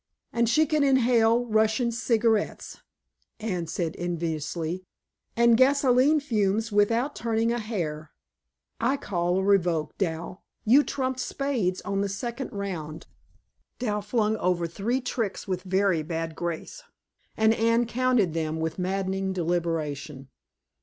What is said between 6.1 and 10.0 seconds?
fumes, without turning a hair. I call a revoke,